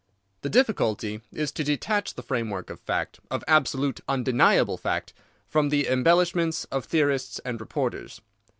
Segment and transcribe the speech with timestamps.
[0.41, 6.85] The difficulty is to detach the framework of fact—of absolute undeniable fact—from the embellishments of
[6.85, 8.19] theorists and reporters.